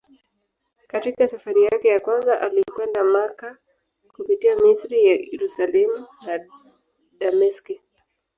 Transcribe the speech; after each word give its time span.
Katika 0.87 1.27
safari 1.27 1.63
yake 1.63 1.87
ya 1.87 1.99
kwanza 1.99 2.41
alikwenda 2.41 3.03
Makka 3.03 3.57
kupitia 4.17 4.55
Misri, 4.55 5.03
Yerusalemu 5.33 6.07
na 6.25 6.45
Dameski. 7.19 7.81